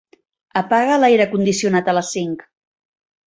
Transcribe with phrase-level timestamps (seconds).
[0.61, 2.43] Apaga l'aire condicionat a les cinc.